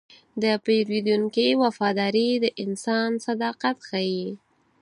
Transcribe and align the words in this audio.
د 0.43 0.43
پیرودونکي 0.65 1.47
وفاداري 1.63 2.29
د 2.43 2.45
انسان 2.63 3.09
صداقت 3.25 3.77
ښيي. 3.87 4.27